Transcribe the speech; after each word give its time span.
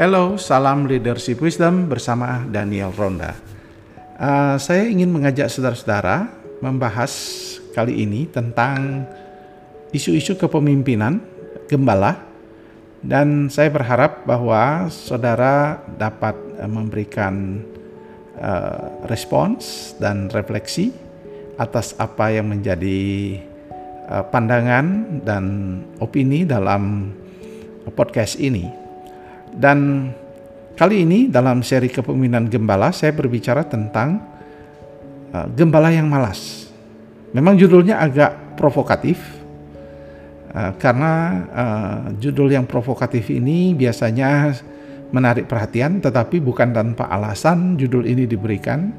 Hello, 0.00 0.40
salam 0.40 0.88
leadership 0.88 1.44
wisdom 1.44 1.84
bersama 1.84 2.48
Daniel 2.48 2.88
Ronda. 2.88 3.36
Uh, 4.16 4.56
saya 4.56 4.88
ingin 4.88 5.12
mengajak 5.12 5.52
saudara-saudara 5.52 6.24
membahas 6.64 7.12
kali 7.76 8.08
ini 8.08 8.24
tentang 8.24 9.04
isu-isu 9.92 10.40
kepemimpinan 10.40 11.20
gembala 11.68 12.16
dan 13.04 13.52
saya 13.52 13.68
berharap 13.68 14.24
bahwa 14.24 14.88
saudara 14.88 15.84
dapat 16.00 16.32
uh, 16.56 16.64
memberikan 16.64 17.60
uh, 18.40 19.04
respons 19.04 19.92
dan 20.00 20.32
refleksi 20.32 20.96
atas 21.60 21.92
apa 22.00 22.32
yang 22.32 22.48
menjadi 22.48 23.36
uh, 24.08 24.24
pandangan 24.32 25.20
dan 25.28 25.44
opini 26.00 26.48
dalam 26.48 27.12
podcast 27.92 28.40
ini. 28.40 28.80
Dan 29.54 30.10
kali 30.78 31.04
ini 31.04 31.26
dalam 31.26 31.60
seri 31.60 31.90
kepemimpinan 31.90 32.46
gembala 32.46 32.94
saya 32.94 33.12
berbicara 33.12 33.66
tentang 33.66 34.22
uh, 35.34 35.46
gembala 35.52 35.90
yang 35.90 36.06
malas. 36.06 36.70
Memang 37.30 37.54
judulnya 37.54 38.02
agak 38.02 38.58
provokatif 38.58 39.18
uh, 40.54 40.72
karena 40.76 41.12
uh, 41.50 42.00
judul 42.18 42.50
yang 42.50 42.66
provokatif 42.66 43.30
ini 43.30 43.72
biasanya 43.74 44.54
menarik 45.10 45.50
perhatian 45.50 45.98
tetapi 45.98 46.38
bukan 46.38 46.70
tanpa 46.70 47.10
alasan 47.10 47.74
judul 47.74 48.06
ini 48.06 48.30
diberikan 48.30 48.94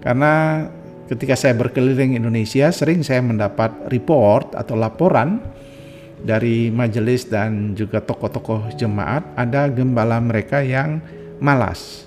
karena 0.00 0.64
ketika 1.12 1.36
saya 1.36 1.52
berkeliling 1.52 2.16
Indonesia 2.16 2.72
sering 2.72 3.04
saya 3.04 3.20
mendapat 3.20 3.92
report 3.92 4.56
atau 4.56 4.74
laporan 4.80 5.44
dari 6.22 6.70
majelis 6.70 7.26
dan 7.26 7.74
juga 7.74 7.98
tokoh-tokoh 7.98 8.74
jemaat 8.78 9.26
ada 9.34 9.66
gembala 9.66 10.22
mereka 10.22 10.62
yang 10.62 11.02
malas. 11.42 12.06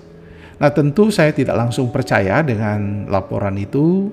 Nah, 0.55 0.72
tentu 0.72 1.11
saya 1.11 1.35
tidak 1.35 1.59
langsung 1.59 1.91
percaya 1.91 2.39
dengan 2.39 3.11
laporan 3.11 3.59
itu. 3.59 4.07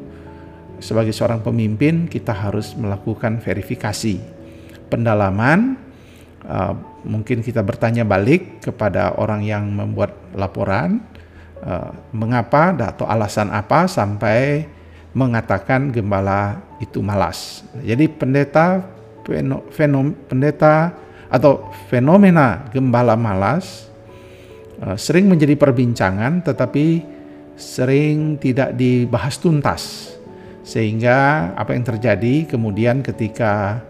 Sebagai 0.83 1.15
seorang 1.15 1.39
pemimpin, 1.39 2.11
kita 2.11 2.35
harus 2.35 2.75
melakukan 2.75 3.39
verifikasi 3.39 4.19
pendalaman. 4.91 5.79
Uh, 6.43 6.75
mungkin 7.07 7.39
kita 7.39 7.63
bertanya 7.63 8.03
balik 8.03 8.59
kepada 8.59 9.15
orang 9.15 9.47
yang 9.47 9.71
membuat 9.71 10.19
laporan, 10.35 10.99
uh, 11.63 11.95
mengapa 12.11 12.75
atau 12.75 13.07
alasan 13.07 13.55
apa 13.55 13.87
sampai 13.87 14.67
mengatakan 15.15 15.95
gembala 15.95 16.59
itu 16.83 16.99
malas. 16.99 17.63
Jadi 17.79 18.11
pendeta 18.11 18.83
fenom, 19.71 20.15
pendeta 20.29 20.93
atau 21.33 21.73
fenomena 21.89 22.69
gembala 22.69 23.17
malas 23.17 23.89
uh, 24.85 24.99
sering 25.01 25.31
menjadi 25.31 25.57
perbincangan 25.57 26.45
tetapi 26.45 27.01
sering 27.57 28.37
tidak 28.37 28.75
dibahas 28.77 29.39
tuntas. 29.39 30.13
Sehingga 30.63 31.51
apa 31.59 31.75
yang 31.75 31.83
terjadi 31.83 32.47
kemudian 32.47 33.03
ketika 33.03 33.83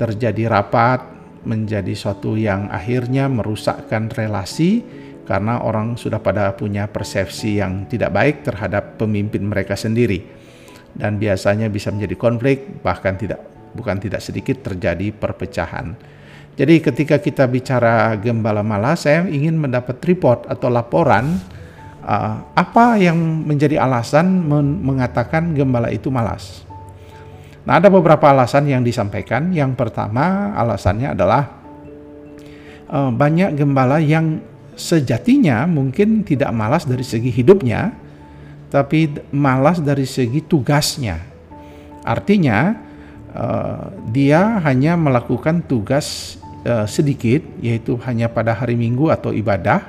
terjadi 0.00 0.48
rapat 0.48 1.04
menjadi 1.44 1.92
suatu 1.92 2.34
yang 2.34 2.72
akhirnya 2.72 3.28
merusakkan 3.28 4.08
relasi 4.08 4.80
karena 5.28 5.60
orang 5.60 6.00
sudah 6.00 6.20
pada 6.20 6.56
punya 6.56 6.88
persepsi 6.88 7.60
yang 7.60 7.84
tidak 7.88 8.12
baik 8.12 8.36
terhadap 8.40 8.96
pemimpin 8.96 9.44
mereka 9.44 9.76
sendiri. 9.76 10.24
Dan 10.94 11.20
biasanya 11.20 11.68
bisa 11.68 11.92
menjadi 11.92 12.16
konflik 12.16 12.80
bahkan 12.80 13.20
tidak 13.20 13.53
bukan 13.74 13.98
tidak 13.98 14.22
sedikit 14.22 14.62
terjadi 14.62 15.10
perpecahan. 15.10 15.92
Jadi 16.54 16.78
ketika 16.78 17.18
kita 17.18 17.50
bicara 17.50 18.14
gembala 18.14 18.62
malas, 18.62 19.04
saya 19.04 19.26
ingin 19.26 19.58
mendapat 19.58 19.98
report 20.06 20.46
atau 20.46 20.70
laporan 20.70 21.42
uh, 22.06 22.46
apa 22.54 22.94
yang 22.94 23.18
menjadi 23.18 23.82
alasan 23.82 24.46
men 24.46 24.78
mengatakan 24.78 25.50
gembala 25.50 25.90
itu 25.90 26.14
malas. 26.14 26.62
Nah, 27.64 27.80
ada 27.80 27.90
beberapa 27.90 28.28
alasan 28.30 28.70
yang 28.70 28.86
disampaikan. 28.86 29.50
Yang 29.50 29.74
pertama, 29.74 30.54
alasannya 30.54 31.16
adalah 31.16 31.48
uh, 32.92 33.10
banyak 33.10 33.56
gembala 33.56 33.98
yang 33.98 34.38
sejatinya 34.78 35.64
mungkin 35.64 36.22
tidak 36.22 36.52
malas 36.54 36.86
dari 36.86 37.02
segi 37.02 37.34
hidupnya, 37.34 37.96
tapi 38.68 39.10
malas 39.34 39.80
dari 39.80 40.06
segi 40.06 40.44
tugasnya. 40.44 41.18
Artinya, 42.04 42.83
uh, 43.34 43.90
dia 44.14 44.62
hanya 44.62 44.96
melakukan 44.96 45.66
tugas 45.66 46.38
uh, 46.64 46.86
sedikit, 46.86 47.42
yaitu 47.60 47.98
hanya 48.06 48.30
pada 48.30 48.54
hari 48.54 48.78
Minggu 48.78 49.10
atau 49.10 49.34
ibadah, 49.34 49.82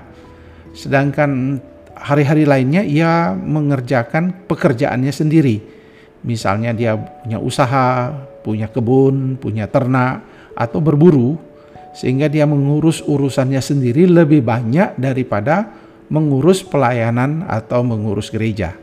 sedangkan 0.76 1.62
hari-hari 1.96 2.44
lainnya 2.44 2.84
ia 2.84 3.32
mengerjakan 3.32 4.46
pekerjaannya 4.50 5.14
sendiri. 5.16 5.64
Misalnya 6.26 6.74
dia 6.74 6.98
punya 6.98 7.38
usaha, 7.38 8.12
punya 8.42 8.68
kebun, 8.68 9.38
punya 9.38 9.70
ternak, 9.70 10.26
atau 10.58 10.84
berburu, 10.84 11.38
sehingga 11.96 12.28
dia 12.28 12.44
mengurus 12.44 13.00
urusannya 13.06 13.64
sendiri 13.64 14.10
lebih 14.10 14.44
banyak 14.44 15.00
daripada 15.00 15.72
mengurus 16.12 16.62
pelayanan 16.62 17.48
atau 17.48 17.82
mengurus 17.82 18.30
gereja. 18.30 18.76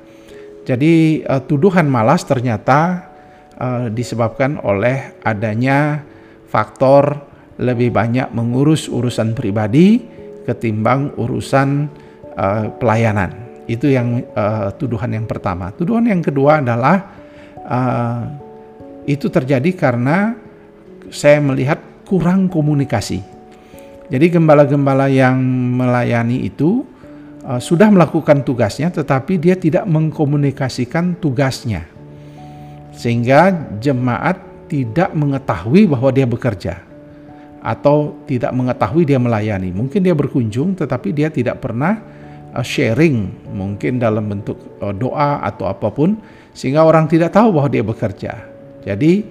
Jadi 0.63 1.27
uh, 1.27 1.43
tuduhan 1.43 1.91
malas 1.91 2.23
ternyata 2.23 3.12
uh, 3.59 3.89
disebabkan 3.93 4.61
oleh 4.63 5.17
adanya 5.25 6.05
faktor 6.49 7.33
lebih 7.61 7.93
banyak 7.93 8.33
mengurus 8.33 8.89
urusan 8.89 9.33
pribadi 9.37 10.01
ketimbang 10.45 11.15
urusan 11.17 11.89
uh, 12.37 12.67
pelayanan. 12.77 13.65
Itu 13.71 13.89
yang 13.89 14.21
uh, 14.35 14.75
tuduhan 14.75 15.15
yang 15.15 15.27
pertama. 15.29 15.71
Tuduhan 15.73 16.09
yang 16.09 16.21
kedua 16.21 16.61
adalah 16.61 16.97
uh, 17.63 18.21
itu 19.07 19.31
terjadi 19.31 19.71
karena 19.75 20.35
saya 21.09 21.39
melihat 21.39 21.79
kurang 22.05 22.51
komunikasi. 22.51 23.23
Jadi 24.13 24.27
gembala-gembala 24.29 25.09
yang 25.09 25.41
melayani 25.79 26.45
itu 26.45 26.85
uh, 27.47 27.63
sudah 27.63 27.89
melakukan 27.89 28.45
tugasnya, 28.45 28.93
tetapi 28.93 29.41
dia 29.41 29.57
tidak 29.57 29.87
mengkomunikasikan 29.89 31.17
tugasnya 31.17 32.02
sehingga 33.03 33.51
jemaat 33.83 34.39
tidak 34.71 35.11
mengetahui 35.11 35.91
bahwa 35.91 36.15
dia 36.15 36.23
bekerja 36.23 36.75
atau 37.59 38.15
tidak 38.31 38.55
mengetahui 38.55 39.03
dia 39.03 39.19
melayani. 39.19 39.75
Mungkin 39.75 40.07
dia 40.07 40.15
berkunjung 40.15 40.79
tetapi 40.79 41.11
dia 41.11 41.27
tidak 41.27 41.59
pernah 41.59 41.99
uh, 42.55 42.63
sharing 42.63 43.51
mungkin 43.51 43.99
dalam 43.99 44.31
bentuk 44.31 44.79
uh, 44.79 44.95
doa 44.95 45.43
atau 45.43 45.67
apa 45.67 45.91
pun 45.91 46.15
sehingga 46.55 46.87
orang 46.87 47.11
tidak 47.11 47.35
tahu 47.35 47.59
bahwa 47.59 47.67
dia 47.67 47.83
bekerja. 47.83 48.33
Jadi 48.87 49.27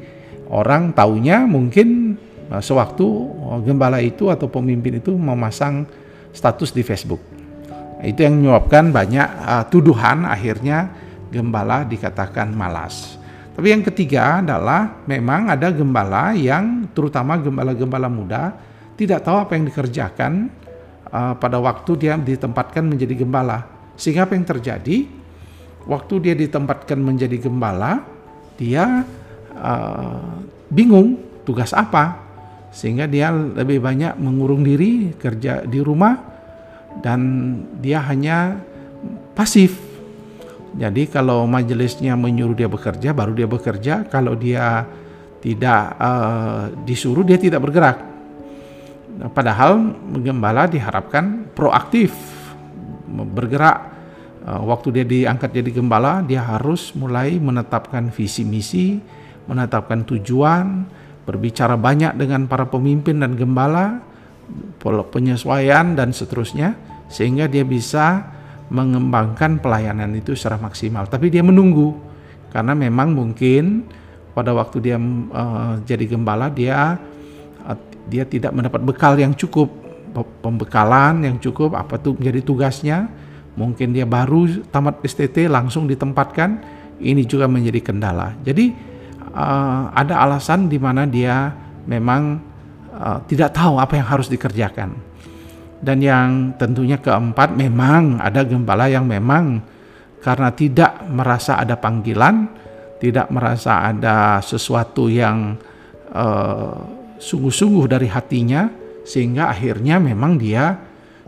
orang 0.52 0.92
taunya 0.92 1.48
mungkin 1.48 2.20
uh, 2.52 2.60
sewaktu 2.60 3.08
gembala 3.64 4.04
itu 4.04 4.28
atau 4.28 4.52
pemimpin 4.52 5.00
itu 5.00 5.16
memasang 5.16 5.88
status 6.36 6.76
di 6.76 6.84
Facebook. 6.84 7.24
Itu 8.04 8.20
yang 8.28 8.42
menyebabkan 8.42 8.90
banyak 8.90 9.28
tuduhan 9.70 10.26
akhirnya 10.26 10.90
gembala 11.30 11.86
dikatakan 11.86 12.50
malas. 12.50 13.21
Tapi 13.52 13.68
yang 13.68 13.84
ketiga 13.84 14.40
adalah 14.40 15.04
memang 15.04 15.52
ada 15.52 15.68
gembala 15.70 16.32
yang 16.32 16.88
terutama 16.96 17.36
gembala-gembala 17.36 18.08
muda 18.08 18.56
tidak 18.96 19.28
tahu 19.28 19.38
apa 19.44 19.60
yang 19.60 19.66
dikerjakan 19.68 20.48
uh, 21.12 21.34
pada 21.36 21.60
waktu 21.60 21.92
dia 22.00 22.16
ditempatkan 22.16 22.86
menjadi 22.88 23.26
gembala. 23.26 23.68
Sehingga 24.00 24.24
apa 24.24 24.40
yang 24.40 24.48
terjadi? 24.48 24.98
Waktu 25.84 26.14
dia 26.22 26.36
ditempatkan 26.38 27.02
menjadi 27.02 27.42
gembala, 27.42 28.06
dia 28.56 29.04
uh, 29.58 30.38
bingung 30.72 31.20
tugas 31.44 31.76
apa. 31.76 32.22
Sehingga 32.72 33.04
dia 33.04 33.36
lebih 33.36 33.84
banyak 33.84 34.16
mengurung 34.16 34.64
diri 34.64 35.12
kerja 35.20 35.68
di 35.68 35.84
rumah 35.84 36.16
dan 37.04 37.20
dia 37.84 38.00
hanya 38.08 38.64
pasif 39.36 39.91
jadi 40.72 41.04
kalau 41.12 41.44
majelisnya 41.52 42.16
menyuruh 42.16 42.56
dia 42.56 42.72
bekerja, 42.72 43.12
baru 43.12 43.36
dia 43.36 43.48
bekerja. 43.48 44.08
Kalau 44.08 44.40
dia 44.40 44.88
tidak 45.44 45.82
uh, 46.00 46.72
disuruh, 46.88 47.28
dia 47.28 47.36
tidak 47.36 47.60
bergerak. 47.60 47.98
Padahal 49.36 49.92
gembala 50.24 50.72
diharapkan 50.72 51.52
proaktif, 51.52 52.16
bergerak. 53.12 53.92
Uh, 54.42 54.64
waktu 54.72 54.88
dia 54.96 55.06
diangkat 55.06 55.60
jadi 55.60 55.70
gembala, 55.76 56.24
dia 56.24 56.40
harus 56.40 56.96
mulai 56.96 57.36
menetapkan 57.36 58.08
visi 58.08 58.48
misi, 58.48 58.98
menetapkan 59.52 60.08
tujuan, 60.08 60.88
berbicara 61.28 61.76
banyak 61.76 62.16
dengan 62.16 62.48
para 62.48 62.64
pemimpin 62.66 63.20
dan 63.20 63.36
gembala, 63.36 64.02
penyesuaian 65.14 65.94
dan 65.94 66.16
seterusnya, 66.16 66.74
sehingga 67.12 67.46
dia 67.46 67.62
bisa 67.62 68.40
mengembangkan 68.72 69.60
pelayanan 69.60 70.16
itu 70.16 70.32
secara 70.32 70.56
maksimal. 70.56 71.04
Tapi 71.12 71.28
dia 71.28 71.44
menunggu 71.44 71.92
karena 72.56 72.72
memang 72.72 73.12
mungkin 73.12 73.84
pada 74.32 74.56
waktu 74.56 74.80
dia 74.80 74.96
uh, 74.96 75.76
jadi 75.84 76.08
gembala 76.08 76.48
dia 76.48 76.96
uh, 77.68 77.78
dia 78.08 78.24
tidak 78.24 78.56
mendapat 78.56 78.80
bekal 78.80 79.20
yang 79.20 79.36
cukup 79.36 79.68
pembekalan 80.44 81.24
yang 81.24 81.36
cukup 81.40 81.76
apa 81.76 82.00
tuh 82.00 82.16
menjadi 82.16 82.40
tugasnya. 82.44 83.12
Mungkin 83.52 83.92
dia 83.92 84.08
baru 84.08 84.64
tamat 84.72 85.04
STT 85.04 85.52
langsung 85.52 85.84
ditempatkan, 85.84 86.64
ini 87.04 87.28
juga 87.28 87.52
menjadi 87.52 87.92
kendala. 87.92 88.32
Jadi 88.48 88.72
uh, 89.36 89.92
ada 89.92 90.24
alasan 90.24 90.72
di 90.72 90.80
mana 90.80 91.04
dia 91.04 91.52
memang 91.84 92.40
uh, 92.96 93.20
tidak 93.28 93.52
tahu 93.52 93.76
apa 93.76 94.00
yang 94.00 94.08
harus 94.08 94.32
dikerjakan. 94.32 95.11
Dan 95.82 95.98
yang 95.98 96.54
tentunya 96.62 97.02
keempat 97.02 97.58
memang 97.58 98.22
ada 98.22 98.46
gembala 98.46 98.86
yang 98.86 99.10
memang 99.10 99.66
karena 100.22 100.54
tidak 100.54 101.02
merasa 101.10 101.58
ada 101.58 101.74
panggilan, 101.74 102.46
tidak 103.02 103.34
merasa 103.34 103.90
ada 103.90 104.38
sesuatu 104.46 105.10
yang 105.10 105.58
uh, 106.14 106.78
sungguh-sungguh 107.18 107.90
dari 107.90 108.06
hatinya, 108.06 108.70
sehingga 109.02 109.50
akhirnya 109.50 109.98
memang 109.98 110.38
dia 110.38 110.78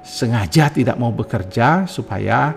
sengaja 0.06 0.70
tidak 0.70 1.02
mau 1.02 1.10
bekerja 1.10 1.90
supaya 1.90 2.54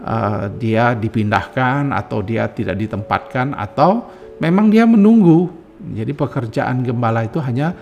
uh, 0.00 0.48
dia 0.56 0.96
dipindahkan 0.96 1.92
atau 1.92 2.24
dia 2.24 2.48
tidak 2.48 2.80
ditempatkan 2.80 3.52
atau 3.52 4.08
memang 4.40 4.72
dia 4.72 4.88
menunggu. 4.88 5.52
Jadi 5.76 6.16
pekerjaan 6.16 6.80
gembala 6.80 7.28
itu 7.28 7.36
hanya 7.44 7.76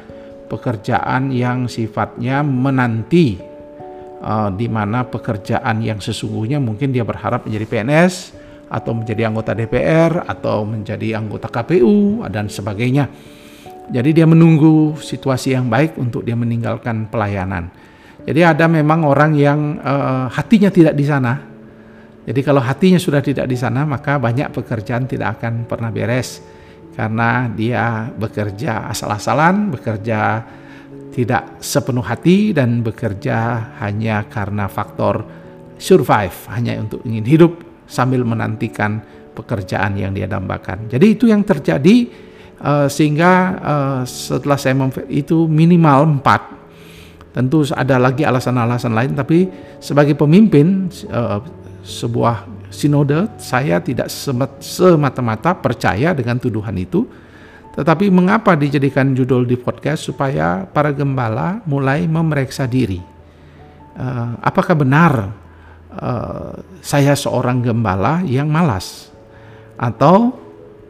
pekerjaan 0.46 1.32
yang 1.32 1.67
sifatnya 1.67 2.44
menanti 2.44 3.37
uh, 4.25 4.50
di 4.52 4.67
mana 4.70 5.05
pekerjaan 5.05 5.85
yang 5.85 6.00
sesungguhnya 6.00 6.61
mungkin 6.62 6.91
dia 6.93 7.05
berharap 7.05 7.44
menjadi 7.44 7.67
PNS 7.69 8.14
atau 8.73 8.93
menjadi 8.96 9.29
anggota 9.29 9.52
DPR 9.52 10.25
atau 10.25 10.64
menjadi 10.64 11.20
anggota 11.20 11.46
KPU 11.52 12.25
dan 12.32 12.49
sebagainya. 12.49 13.06
Jadi 13.85 14.17
dia 14.17 14.25
menunggu 14.25 14.96
situasi 14.96 15.52
yang 15.52 15.69
baik 15.69 16.00
untuk 16.00 16.25
dia 16.25 16.32
meninggalkan 16.32 17.05
pelayanan. 17.12 17.69
Jadi 18.25 18.40
ada 18.40 18.64
memang 18.64 19.05
orang 19.05 19.37
yang 19.37 19.76
uh, 19.85 20.32
hatinya 20.32 20.73
tidak 20.73 20.97
di 20.97 21.05
sana. 21.05 21.37
Jadi 22.25 22.40
kalau 22.40 22.64
hatinya 22.64 22.97
sudah 22.97 23.20
tidak 23.20 23.44
di 23.44 23.52
sana, 23.52 23.85
maka 23.85 24.17
banyak 24.17 24.49
pekerjaan 24.49 25.05
tidak 25.05 25.37
akan 25.37 25.69
pernah 25.69 25.93
beres 25.93 26.40
karena 26.94 27.50
dia 27.50 28.08
bekerja 28.14 28.87
asal-asalan, 28.91 29.75
bekerja 29.75 30.46
tidak 31.14 31.62
sepenuh 31.62 32.02
hati 32.02 32.50
dan 32.50 32.82
bekerja 32.82 33.70
hanya 33.82 34.26
karena 34.26 34.67
faktor 34.67 35.23
survive, 35.79 36.35
hanya 36.55 36.79
untuk 36.79 37.02
ingin 37.06 37.26
hidup 37.26 37.52
sambil 37.87 38.23
menantikan 38.26 39.02
pekerjaan 39.35 39.99
yang 39.99 40.14
dia 40.14 40.31
dambakan. 40.31 40.87
Jadi 40.87 41.06
itu 41.19 41.26
yang 41.26 41.43
terjadi 41.43 42.06
uh, 42.62 42.87
sehingga 42.87 43.32
uh, 43.58 44.00
setelah 44.06 44.58
saya 44.58 44.79
itu 45.11 45.50
minimal 45.50 46.19
empat. 46.19 46.43
Tentu 47.35 47.67
ada 47.75 47.99
lagi 47.99 48.23
alasan-alasan 48.23 48.94
lain, 48.94 49.12
tapi 49.19 49.50
sebagai 49.82 50.14
pemimpin 50.14 50.87
uh, 51.11 51.43
sebuah 51.82 52.53
sinode, 52.75 53.31
saya 53.38 53.79
tidak 53.79 54.11
semata-mata 54.59 55.55
percaya 55.55 56.11
dengan 56.11 56.37
tuduhan 56.43 56.75
itu 56.75 57.06
tetapi 57.75 58.06
mengapa 58.06 58.55
dijadikan 58.55 59.11
judul 59.19 59.43
di 59.43 59.59
podcast 59.59 60.06
supaya 60.06 60.62
para 60.62 60.94
gembala 60.94 61.59
mulai 61.67 62.06
memeriksa 62.06 62.71
diri. 62.71 63.03
Uh, 63.99 64.38
apakah 64.43 64.79
benar 64.79 65.35
uh, 65.99 66.55
saya 66.79 67.19
seorang 67.19 67.62
gembala 67.62 68.23
yang 68.26 68.47
malas 68.47 69.11
atau 69.75 70.38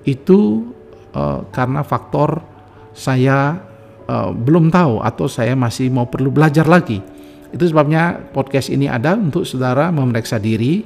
itu 0.04 0.72
uh, 1.16 1.48
karena 1.52 1.80
faktor 1.80 2.44
saya 2.92 3.56
uh, 4.04 4.32
belum 4.32 4.68
tahu 4.68 5.00
atau 5.00 5.24
saya 5.24 5.56
masih 5.56 5.88
mau 5.88 6.04
perlu 6.04 6.28
belajar 6.28 6.68
lagi. 6.68 7.00
Itu 7.48 7.64
sebabnya 7.64 8.28
podcast 8.32 8.68
ini 8.68 8.92
ada 8.92 9.16
untuk 9.16 9.48
saudara 9.48 9.88
memeriksa 9.88 10.36
diri, 10.36 10.84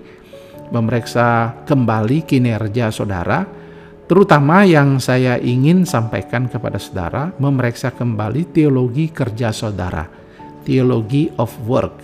memeriksa 0.71 1.59
kembali 1.65 2.25
kinerja 2.25 2.93
saudara 2.93 3.59
Terutama 4.09 4.65
yang 4.65 4.97
saya 5.05 5.37
ingin 5.37 5.85
sampaikan 5.85 6.49
kepada 6.49 6.81
saudara, 6.81 7.29
memeriksa 7.37 7.93
kembali 7.93 8.57
teologi 8.57 9.13
kerja 9.13 9.53
saudara, 9.53 10.09
teologi 10.65 11.29
of 11.37 11.53
work. 11.69 12.01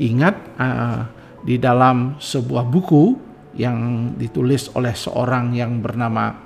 Ingat 0.00 0.36
uh, 0.56 1.04
di 1.44 1.60
dalam 1.60 2.16
sebuah 2.16 2.64
buku 2.64 3.20
yang 3.60 4.10
ditulis 4.16 4.72
oleh 4.72 4.96
seorang 4.96 5.52
yang 5.52 5.84
bernama 5.84 6.40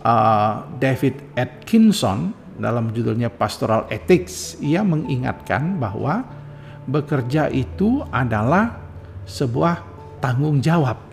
uh, 0.00 0.64
David 0.80 1.36
Atkinson 1.36 2.32
dalam 2.56 2.88
judulnya 2.88 3.28
Pastoral 3.28 3.84
Ethics, 3.92 4.56
ia 4.64 4.80
mengingatkan 4.80 5.76
bahwa 5.76 6.24
bekerja 6.88 7.52
itu 7.52 8.00
adalah 8.08 8.80
sebuah 9.28 9.91
tanggung 10.22 10.62
jawab 10.62 11.12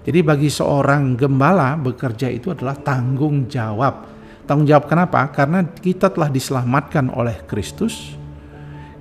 jadi 0.00 0.24
bagi 0.24 0.48
seorang 0.48 1.12
gembala 1.12 1.76
bekerja 1.76 2.32
itu 2.32 2.56
adalah 2.56 2.76
tanggung 2.80 3.44
jawab. 3.52 4.08
Tanggung 4.48 4.64
jawab 4.66 4.88
kenapa? 4.88 5.28
Karena 5.28 5.60
kita 5.62 6.08
telah 6.08 6.32
diselamatkan 6.32 7.12
oleh 7.12 7.44
Kristus. 7.44 8.16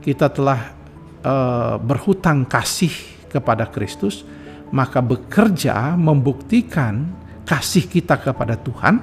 Kita 0.03 0.27
telah 0.27 0.75
uh, 1.23 1.75
berhutang 1.79 2.43
kasih 2.43 2.91
kepada 3.31 3.67
Kristus, 3.71 4.27
maka 4.75 4.99
bekerja 4.99 5.95
membuktikan 5.95 7.07
kasih 7.47 7.87
kita 7.87 8.19
kepada 8.19 8.59
Tuhan 8.59 8.99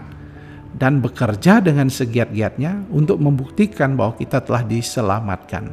dan 0.76 1.00
bekerja 1.00 1.64
dengan 1.64 1.88
segiat-giatnya 1.88 2.93
untuk 2.93 3.17
membuktikan 3.19 3.96
bahwa 3.96 4.14
kita 4.20 4.44
telah 4.44 4.62
diselamatkan. 4.62 5.73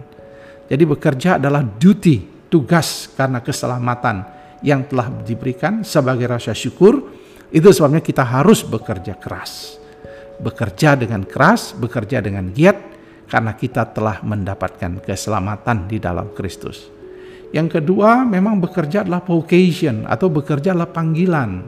Jadi 0.72 0.84
bekerja 0.88 1.36
adalah 1.36 1.62
duty, 1.62 2.48
tugas 2.48 3.12
karena 3.14 3.44
keselamatan 3.44 4.33
yang 4.64 4.88
telah 4.88 5.12
diberikan 5.22 5.84
sebagai 5.84 6.26
rasa 6.26 6.56
syukur, 6.56 7.12
itu 7.54 7.70
sebabnya 7.70 8.02
kita 8.02 8.24
harus 8.24 8.64
bekerja 8.66 9.20
keras. 9.20 9.78
Bekerja 10.42 10.98
dengan 10.98 11.28
keras, 11.28 11.76
bekerja 11.78 12.24
dengan 12.24 12.50
giat, 12.50 12.80
karena 13.30 13.54
kita 13.54 13.94
telah 13.94 14.24
mendapatkan 14.24 15.04
keselamatan 15.04 15.86
di 15.86 16.02
dalam 16.02 16.34
Kristus. 16.34 16.90
Yang 17.54 17.80
kedua, 17.80 18.26
memang 18.26 18.58
bekerja 18.58 19.06
adalah 19.06 19.22
vocation 19.22 20.10
atau 20.10 20.26
bekerja 20.34 20.74
adalah 20.74 20.90
panggilan. 20.90 21.62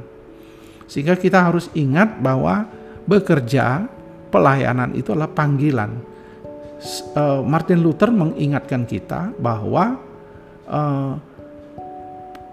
Sehingga 0.90 1.14
kita 1.14 1.46
harus 1.46 1.70
ingat 1.78 2.18
bahwa 2.18 2.66
bekerja, 3.06 3.86
pelayanan 4.34 4.98
itu 4.98 5.14
adalah 5.14 5.30
panggilan. 5.30 5.94
Eh, 7.14 7.42
Martin 7.46 7.86
Luther 7.86 8.10
mengingatkan 8.10 8.86
kita 8.90 9.34
bahwa 9.38 10.02
uh, 10.70 11.18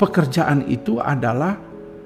pekerjaan 0.03 0.67
itu 0.67 0.99
adalah 0.99 1.55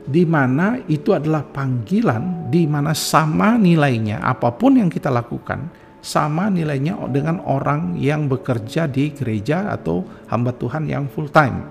di 0.04 0.28
mana 0.28 0.76
itu 0.84 1.16
adalah 1.16 1.40
panggilan 1.40 2.52
di 2.52 2.68
mana 2.68 2.92
sama 2.92 3.56
nilainya 3.56 4.20
apa 4.20 4.52
pun 4.52 4.76
yang 4.76 4.92
kita 4.92 5.08
lakukan 5.08 5.72
sama 6.04 6.52
nilainya 6.52 6.94
dengan 7.08 7.40
orang 7.48 7.96
yang 7.96 8.28
bekerja 8.28 8.84
di 8.86 9.16
gereja 9.16 9.72
atau 9.72 10.04
hamba 10.28 10.54
Tuhan 10.54 10.86
yang 10.86 11.08
full 11.10 11.32
time. 11.32 11.66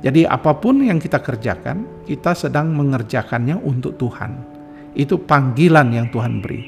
Jadi 0.00 0.24
apa 0.24 0.56
pun 0.56 0.80
yang 0.80 0.96
kita 0.96 1.20
kerjakan, 1.20 2.06
kita 2.08 2.32
sedang 2.32 2.72
mengerjakannya 2.72 3.60
untuk 3.60 4.00
Tuhan. 4.00 4.32
Itu 4.96 5.20
panggilan 5.20 5.92
yang 5.92 6.08
Tuhan 6.08 6.40
beri. 6.40 6.60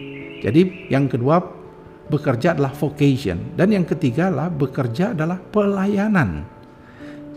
Jadi 0.44 0.92
yang 0.92 1.08
kedua 1.08 1.40
bekerja 2.12 2.52
adalah 2.52 2.76
vocation 2.76 3.56
dan 3.56 3.72
yang 3.72 3.88
ketiga 3.88 4.28
adalah 4.28 4.52
bekerja 4.52 5.16
adalah 5.16 5.40
pelayanan. 5.40 6.57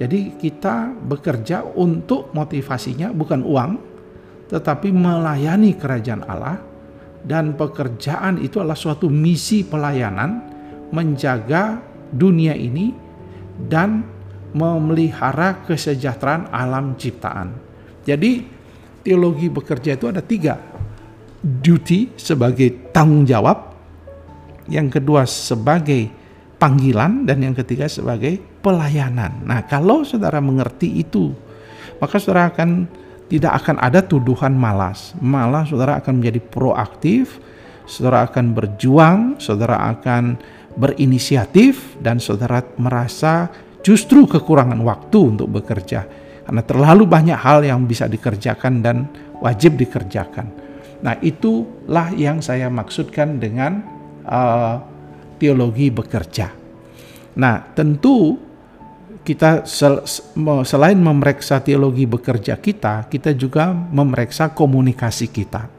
Jadi 0.02 0.34
kita 0.34 0.98
bekerja 0.98 1.62
untuk 1.78 2.34
motivasinya 2.34 3.14
bukan 3.14 3.46
uang, 3.46 3.72
tetapi 4.50 4.90
melayani 4.90 5.78
kerajaan 5.78 6.26
Allah 6.26 6.58
dan 7.22 7.54
pekerjaan 7.54 8.42
itu 8.42 8.58
adalah 8.58 8.74
suatu 8.74 9.14
misi 9.14 9.62
pelayanan 9.62 10.42
menjaga 10.90 11.78
dunia 12.10 12.58
ini 12.58 12.90
dan 13.62 14.02
memelihara 14.58 15.62
kesejahteraan 15.70 16.50
alam 16.50 16.98
ciptaan. 16.98 17.54
Jadi 18.02 18.42
teologi 19.06 19.54
bekerja 19.54 20.02
itu 20.02 20.10
ada 20.10 20.26
tiga. 20.26 20.58
Duty 21.42 22.18
sebagai 22.18 22.90
tanggung 22.90 23.30
jawab, 23.30 23.70
yang 24.66 24.90
kedua 24.90 25.30
sebagai 25.30 26.10
panggilan 26.58 27.26
dan 27.30 27.38
yang 27.46 27.54
ketiga 27.54 27.86
sebagai 27.86 28.51
pelayanan. 28.62 29.42
Nah, 29.44 29.66
kalau 29.66 30.06
saudara 30.06 30.38
mengerti 30.40 31.02
itu, 31.02 31.34
maka 31.98 32.22
saudara 32.22 32.54
akan 32.54 32.88
tidak 33.28 33.64
akan 33.64 33.82
ada 33.82 34.00
tuduhan 34.06 34.54
malas. 34.54 35.18
Malah 35.18 35.66
saudara 35.66 35.98
akan 35.98 36.22
menjadi 36.22 36.40
proaktif, 36.40 37.42
saudara 37.90 38.28
akan 38.30 38.54
berjuang, 38.54 39.20
saudara 39.42 39.90
akan 39.92 40.38
berinisiatif 40.78 42.00
dan 42.00 42.22
saudara 42.22 42.64
merasa 42.80 43.52
justru 43.84 44.24
kekurangan 44.30 44.80
waktu 44.80 45.36
untuk 45.36 45.52
bekerja 45.60 46.08
karena 46.46 46.64
terlalu 46.68 47.04
banyak 47.08 47.38
hal 47.40 47.64
yang 47.64 47.88
bisa 47.88 48.12
dikerjakan 48.12 48.84
dan 48.84 49.08
wajib 49.40 49.80
dikerjakan. 49.80 50.52
Nah, 51.02 51.18
itulah 51.24 52.14
yang 52.14 52.44
saya 52.46 52.70
maksudkan 52.70 53.42
dengan 53.42 53.82
uh, 54.28 54.78
teologi 55.42 55.90
bekerja. 55.90 56.54
Nah, 57.40 57.56
tentu 57.74 58.38
kita 59.22 59.70
sel, 59.70 60.02
selain 60.66 60.98
memeriksa 60.98 61.62
teologi 61.62 62.10
bekerja 62.10 62.58
kita, 62.58 63.06
kita 63.06 63.38
juga 63.38 63.70
memeriksa 63.70 64.50
komunikasi 64.50 65.30
kita. 65.30 65.70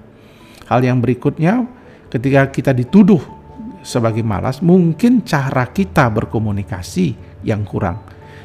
Hal 0.71 0.81
yang 0.87 1.03
berikutnya, 1.03 1.67
ketika 2.07 2.47
kita 2.55 2.71
dituduh 2.71 3.21
sebagai 3.83 4.23
malas, 4.23 4.63
mungkin 4.63 5.27
cara 5.27 5.67
kita 5.67 6.07
berkomunikasi 6.07 7.43
yang 7.43 7.67
kurang. 7.67 7.99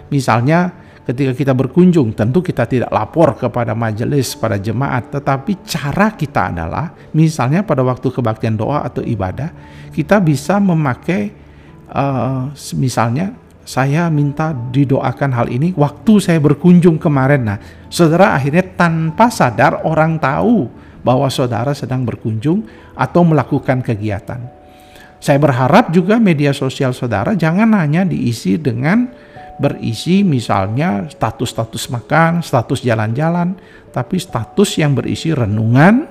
Misalnya, 0.09 0.73
ketika 1.05 1.31
kita 1.37 1.53
berkunjung, 1.53 2.17
tentu 2.17 2.41
kita 2.41 2.65
tidak 2.65 2.89
lapor 2.89 3.37
kepada 3.37 3.77
majelis, 3.77 4.33
pada 4.33 4.57
jemaat, 4.57 5.13
tetapi 5.13 5.61
cara 5.61 6.17
kita 6.17 6.49
adalah, 6.49 6.91
misalnya 7.13 7.61
pada 7.61 7.85
waktu 7.85 8.09
kebaktian 8.09 8.57
doa 8.57 8.81
atau 8.81 9.05
ibadah, 9.05 9.53
kita 9.93 10.17
bisa 10.19 10.57
memakai, 10.57 11.31
uh, 11.93 12.49
misalnya, 12.75 13.46
saya 13.67 14.07
minta 14.07 14.55
didoakan 14.55 15.31
hal 15.35 15.47
ini 15.51 15.75
waktu 15.75 16.23
saya 16.23 16.39
berkunjung 16.39 16.95
kemarin. 16.95 17.51
Nah, 17.51 17.59
saudara 17.91 18.31
akhirnya 18.31 18.63
tanpa 18.63 19.27
sadar 19.27 19.83
orang 19.83 20.15
tahu 20.15 20.71
bahwa 21.03 21.27
saudara 21.27 21.75
sedang 21.75 22.07
berkunjung 22.07 22.63
atau 22.95 23.27
melakukan 23.27 23.83
kegiatan. 23.83 24.39
Saya 25.19 25.35
berharap 25.35 25.91
juga 25.91 26.15
media 26.15 26.55
sosial 26.55 26.95
saudara 26.95 27.35
jangan 27.35 27.75
hanya 27.75 28.07
diisi 28.07 28.55
dengan 28.55 29.11
berisi 29.59 30.23
misalnya 30.23 31.09
status-status 31.11 31.91
makan, 31.91 32.39
status 32.39 32.79
jalan-jalan, 32.87 33.57
tapi 33.91 34.15
status 34.15 34.79
yang 34.79 34.95
berisi 34.95 35.35
renungan 35.35 36.07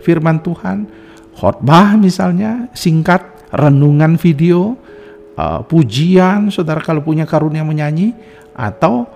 firman 0.00 0.40
Tuhan, 0.40 0.88
khotbah 1.36 1.98
misalnya, 2.00 2.70
singkat, 2.72 3.50
renungan 3.52 4.16
video, 4.16 4.78
uh, 5.38 5.62
pujian, 5.62 6.50
saudara 6.50 6.82
kalau 6.82 7.06
punya 7.06 7.22
karunia 7.22 7.62
menyanyi, 7.62 8.10
atau 8.58 9.06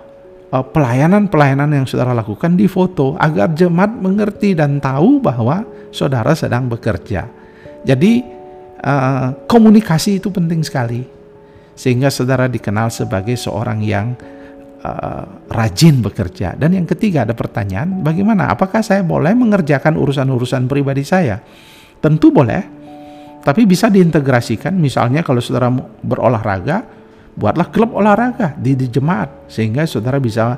uh, 0.54 0.62
pelayanan-pelayanan 0.62 1.82
yang 1.82 1.86
saudara 1.90 2.14
lakukan 2.14 2.54
di 2.54 2.70
foto 2.70 3.18
agar 3.18 3.50
jemaat 3.58 3.90
mengerti 3.98 4.54
dan 4.54 4.78
tahu 4.78 5.18
bahwa 5.18 5.66
saudara 5.90 6.38
sedang 6.38 6.70
bekerja. 6.70 7.26
Jadi 7.82 8.22
uh, 8.78 9.34
komunikasi 9.50 10.22
itu 10.22 10.30
penting 10.30 10.62
sekali 10.62 11.02
sehingga 11.74 12.12
saudara 12.14 12.46
dikenal 12.46 12.94
sebagai 12.94 13.34
seorang 13.34 13.82
yang 13.82 14.14
uh, 14.84 15.24
rajin 15.50 15.98
bekerja. 15.98 16.54
Dan 16.54 16.78
yang 16.78 16.86
ketiga 16.86 17.26
ada 17.26 17.34
pertanyaan, 17.34 18.04
bagaimana? 18.06 18.52
Apakah 18.52 18.84
saya 18.84 19.02
boleh 19.02 19.34
mengerjakan 19.34 19.98
urusan-urusan 19.98 20.70
pribadi 20.70 21.02
saya? 21.02 21.42
Tentu 22.02 22.30
boleh, 22.34 22.81
tapi 23.42 23.66
bisa 23.66 23.90
diintegrasikan. 23.90 24.72
Misalnya 24.74 25.26
kalau 25.26 25.42
saudara 25.42 25.68
berolahraga, 26.02 26.86
buatlah 27.34 27.68
klub 27.68 27.92
olahraga 27.98 28.54
di, 28.56 28.78
di 28.78 28.86
jemaat 28.88 29.50
sehingga 29.50 29.84
saudara 29.84 30.22
bisa 30.22 30.56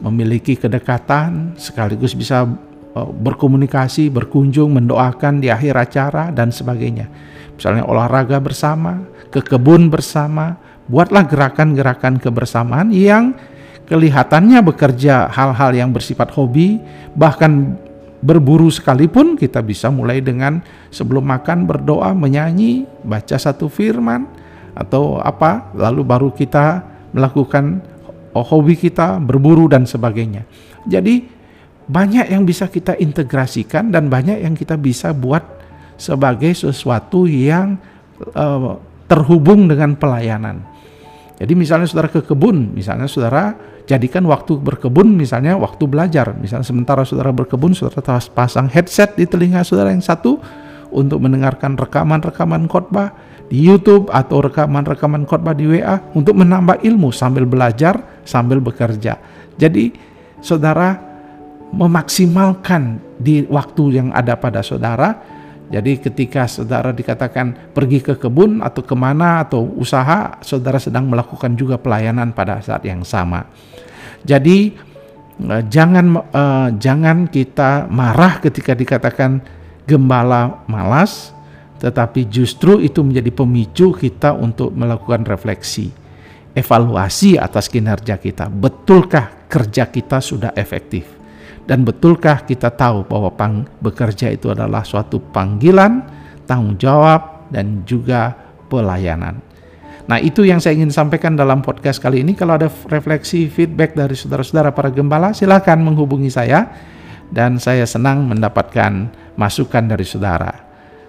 memiliki 0.00 0.56
kedekatan 0.56 1.58
sekaligus 1.60 2.16
bisa 2.16 2.46
uh, 2.46 3.10
berkomunikasi, 3.10 4.08
berkunjung, 4.08 4.72
mendoakan 4.72 5.44
di 5.44 5.52
akhir 5.52 5.76
acara 5.76 6.32
dan 6.32 6.48
sebagainya. 6.48 7.06
Misalnya 7.58 7.84
olahraga 7.84 8.40
bersama, 8.40 9.04
ke 9.28 9.44
kebun 9.44 9.92
bersama, 9.92 10.56
buatlah 10.88 11.28
gerakan-gerakan 11.28 12.16
kebersamaan 12.16 12.88
yang 12.88 13.36
kelihatannya 13.84 14.64
bekerja 14.64 15.28
hal-hal 15.28 15.70
yang 15.76 15.90
bersifat 15.92 16.32
hobi, 16.32 16.80
bahkan 17.12 17.76
berburu 18.20 18.68
sekalipun 18.68 19.36
kita 19.36 19.64
bisa 19.64 19.88
mulai 19.88 20.20
dengan 20.20 20.60
sebelum 20.92 21.24
makan 21.24 21.64
berdoa, 21.64 22.12
menyanyi, 22.12 22.84
baca 23.04 23.36
satu 23.40 23.66
firman 23.72 24.28
atau 24.76 25.18
apa, 25.18 25.72
lalu 25.74 26.04
baru 26.04 26.28
kita 26.30 26.84
melakukan 27.10 27.80
hobi 28.36 28.78
kita 28.78 29.18
berburu 29.18 29.66
dan 29.66 29.88
sebagainya. 29.88 30.46
Jadi 30.86 31.26
banyak 31.90 32.30
yang 32.30 32.46
bisa 32.46 32.70
kita 32.70 32.94
integrasikan 32.94 33.90
dan 33.90 34.06
banyak 34.06 34.46
yang 34.46 34.54
kita 34.54 34.78
bisa 34.78 35.10
buat 35.10 35.42
sebagai 35.98 36.54
sesuatu 36.54 37.26
yang 37.26 37.76
uh, 38.32 38.78
terhubung 39.10 39.66
dengan 39.66 39.98
pelayanan. 39.98 40.62
Jadi 41.40 41.56
misalnya 41.56 41.88
saudara 41.88 42.12
ke 42.12 42.20
kebun, 42.20 42.76
misalnya 42.76 43.08
saudara 43.08 43.56
jadikan 43.88 44.28
waktu 44.28 44.60
berkebun 44.60 45.16
misalnya 45.16 45.56
waktu 45.56 45.88
belajar. 45.88 46.36
Misalnya 46.36 46.68
sementara 46.68 47.02
saudara 47.08 47.32
berkebun, 47.32 47.72
saudara 47.72 48.20
pasang 48.28 48.68
headset 48.68 49.16
di 49.16 49.24
telinga 49.24 49.64
saudara 49.64 49.88
yang 49.88 50.04
satu 50.04 50.36
untuk 50.92 51.16
mendengarkan 51.24 51.80
rekaman-rekaman 51.80 52.68
khotbah 52.68 53.16
di 53.48 53.56
YouTube 53.56 54.12
atau 54.12 54.44
rekaman-rekaman 54.44 55.24
khotbah 55.24 55.56
di 55.56 55.64
WA 55.64 55.96
untuk 56.12 56.36
menambah 56.36 56.84
ilmu 56.84 57.08
sambil 57.08 57.48
belajar, 57.48 58.20
sambil 58.28 58.60
bekerja. 58.60 59.16
Jadi 59.56 59.96
saudara 60.44 60.94
memaksimalkan 61.72 63.00
di 63.16 63.48
waktu 63.48 63.96
yang 63.96 64.08
ada 64.12 64.36
pada 64.36 64.60
saudara 64.60 65.39
jadi 65.70 66.02
ketika 66.02 66.50
saudara 66.50 66.90
dikatakan 66.90 67.70
pergi 67.70 68.02
ke 68.02 68.18
kebun 68.18 68.58
atau 68.58 68.82
ke 68.82 68.94
mana 68.98 69.46
atau 69.46 69.62
usaha, 69.78 70.42
saudara 70.42 70.82
sedang 70.82 71.06
melakukan 71.06 71.54
juga 71.54 71.78
pelayanan 71.78 72.34
pada 72.34 72.58
saat 72.58 72.82
yang 72.82 73.06
sama. 73.06 73.46
Jadi 74.26 74.74
eh, 75.46 75.62
jangan 75.70 76.06
uh, 76.18 76.68
jangan 76.74 77.30
kita 77.30 77.86
marah 77.86 78.42
ketika 78.42 78.74
dikatakan 78.74 79.38
gembala 79.86 80.66
malas, 80.66 81.30
tetapi 81.78 82.26
justru 82.26 82.82
itu 82.82 83.06
menjadi 83.06 83.30
pemicu 83.30 83.94
kita 83.94 84.34
untuk 84.34 84.74
melakukan 84.74 85.22
refleksi, 85.22 85.94
evaluasi 86.50 87.38
atas 87.38 87.70
kinerja 87.70 88.18
kita. 88.18 88.50
Betulkah 88.50 89.46
kerja 89.46 89.86
kita 89.86 90.18
sudah 90.18 90.50
efektif? 90.58 91.19
Dan 91.70 91.86
betulkah 91.86 92.42
kita 92.42 92.74
tahu 92.74 93.06
bahwa 93.06 93.30
pang, 93.30 93.62
bekerja 93.78 94.26
itu 94.34 94.50
adalah 94.50 94.82
suatu 94.82 95.22
panggilan, 95.22 96.02
tanggung 96.42 96.74
jawab, 96.74 97.46
dan 97.46 97.86
juga 97.86 98.34
pelayanan. 98.66 99.38
Nah 100.10 100.18
itu 100.18 100.42
yang 100.42 100.58
saya 100.58 100.74
ingin 100.74 100.90
sampaikan 100.90 101.38
dalam 101.38 101.62
podcast 101.62 102.02
kali 102.02 102.26
ini. 102.26 102.34
Kalau 102.34 102.58
ada 102.58 102.66
refleksi, 102.66 103.46
feedback 103.46 103.94
dari 103.94 104.18
saudara-saudara 104.18 104.74
para 104.74 104.90
gembala, 104.90 105.30
silakan 105.30 105.86
menghubungi 105.86 106.26
saya. 106.26 106.66
Dan 107.30 107.62
saya 107.62 107.86
senang 107.86 108.26
mendapatkan 108.26 109.06
masukan 109.38 109.86
dari 109.86 110.02
saudara. 110.02 110.50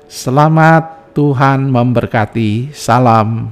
Selamat 0.05 1.17
Tuhan 1.17 1.73
memberkati. 1.73 2.69
Salam 2.77 3.49